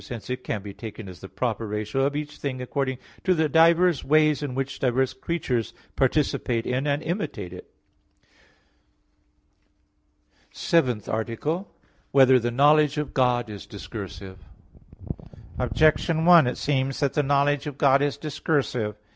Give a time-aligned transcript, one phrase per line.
[0.09, 3.47] Hence it can be taken as the proper ratio of each thing according to the
[3.47, 7.69] diverse ways in which diverse creatures participate in, and imitate it._______________________
[10.55, 11.65] SEVENTH ARTICLE [I, Q.
[11.65, 11.75] 14, Art.
[12.13, 14.39] 7] Whether the Knowledge of God Is Discursive?
[15.59, 18.95] Objection 1: It seems that the knowledge of God is discursive.